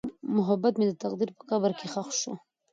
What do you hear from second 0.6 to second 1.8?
مې د تقدیر په قبر